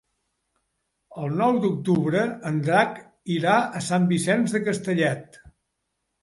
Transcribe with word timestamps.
El 1.23 1.35
nou 1.41 1.59
d'octubre 1.65 2.23
en 2.51 2.57
Drac 2.69 2.97
irà 3.35 3.59
a 3.81 3.83
Sant 3.89 4.09
Vicenç 4.15 4.57
de 4.57 4.63
Castellet. 4.71 5.39